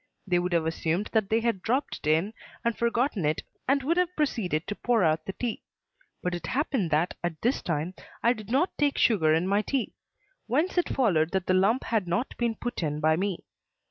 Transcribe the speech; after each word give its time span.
They 0.25 0.39
would 0.39 0.51
have 0.53 0.65
assumed 0.65 1.11
that 1.13 1.29
they 1.29 1.41
had 1.41 1.61
dropped 1.61 1.99
it 2.01 2.07
in 2.09 2.33
and 2.65 2.75
forgotten 2.75 3.23
it 3.23 3.43
and 3.67 3.83
would 3.83 3.97
have 3.97 4.15
proceeded 4.15 4.65
to 4.65 4.75
pour 4.75 5.03
out 5.03 5.27
the 5.27 5.33
tea. 5.33 5.61
But 6.23 6.33
it 6.33 6.47
happened 6.47 6.89
that, 6.89 7.13
at 7.23 7.39
this 7.43 7.61
time, 7.61 7.93
I 8.23 8.33
did 8.33 8.49
not 8.49 8.75
take 8.79 8.97
sugar 8.97 9.31
in 9.31 9.47
my 9.47 9.61
tea; 9.61 9.93
whence 10.47 10.75
it 10.75 10.89
followed 10.89 11.33
that 11.33 11.45
the 11.45 11.53
lump 11.53 11.83
had 11.83 12.07
not 12.07 12.35
been 12.39 12.55
put 12.55 12.81
in 12.81 12.99
by 12.99 13.15
me. 13.15 13.45